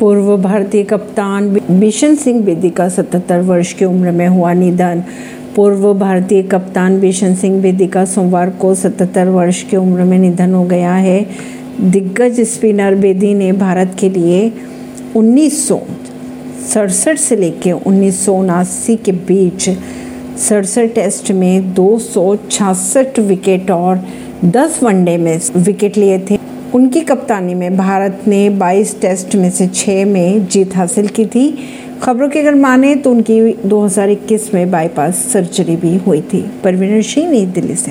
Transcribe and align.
पूर्व 0.00 0.36
भारतीय 0.36 0.82
कप्तान 0.82 1.48
बिशन 1.70 2.14
सिंह 2.14 2.40
बेदी 2.44 2.70
का 2.70 2.88
77 2.88 3.40
वर्ष 3.40 3.72
की 3.72 3.84
उम्र 3.84 4.10
में 4.10 4.26
हुआ 4.28 4.52
निधन। 4.52 5.02
पूर्व 5.56 5.94
भारतीय 5.94 6.42
कप्तान 6.42 7.00
बिशन 7.00 7.34
सिंह 7.34 7.60
बेदी 7.62 7.86
का 7.86 8.04
सोमवार 8.04 8.50
को 8.50 8.74
77 8.74 9.28
वर्ष 9.28 9.62
की 9.62 9.76
उम्र 9.76 10.04
में 10.04 10.18
निधन 10.18 10.54
हो 10.54 10.64
गया 10.64 10.94
है। 10.94 11.26
दिग्गज 11.80 12.40
स्पिनर 12.40 12.94
बेदी 12.94 13.32
ने 13.34 13.52
भारत 13.52 13.96
के 14.00 14.08
लिए 14.08 14.52
उन्नीस 15.16 15.68
सड़सठ 16.72 17.18
से 17.18 17.36
लेकर 17.36 17.72
उन्नीस 17.72 18.24
सौ 18.26 18.34
उनासी 18.34 18.96
के 18.96 19.12
बीच 19.12 19.70
सड़सठ 20.38 20.94
टेस्ट 20.94 21.30
में 21.32 21.74
दो 21.74 21.98
सौ 21.98 22.36
छियासठ 22.50 23.18
विकेट 23.18 23.70
और 23.70 24.04
10 24.44 24.82
वनडे 24.82 25.16
में 25.16 25.40
विकेट 25.56 25.96
लिए 25.96 26.18
थे। 26.30 26.38
उनकी 26.74 27.00
कप्तानी 27.00 27.54
में 27.54 27.76
भारत 27.76 28.20
ने 28.26 28.50
22 28.50 29.00
टेस्ट 29.00 29.34
में 29.34 29.50
से 29.50 29.66
6 29.66 30.04
में 30.04 30.46
जीत 30.46 30.76
हासिल 30.76 31.08
की 31.08 31.26
थी। 31.26 31.58
खबरों 32.02 32.28
की 32.28 32.38
अगर 32.38 32.54
माने 32.54 32.94
तो 32.94 33.10
उनकी 33.10 33.52
2021 33.68 34.54
में 34.54 34.70
बाईपास 34.70 35.14
सर्जरी 35.14 35.76
भी 35.76 35.96
हुई 35.96 36.20
थी। 36.20 36.50
परवीन 36.64 37.02
सिंह, 37.02 37.30
नई 37.30 37.46
दिल्ली 37.46 37.74
से। 37.74 37.84